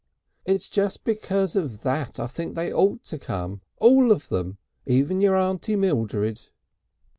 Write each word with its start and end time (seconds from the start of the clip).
It's 0.45 0.67
just 0.67 1.03
because 1.03 1.55
of 1.55 1.81
that 1.81 2.19
I 2.19 2.25
think 2.25 2.55
they 2.55 2.73
ought 2.73 3.03
to 3.03 3.19
come 3.19 3.61
all 3.77 4.11
of 4.11 4.29
them 4.29 4.57
even 4.87 5.21
your 5.21 5.35
Aunt 5.35 5.69
Mildred." 5.69 6.47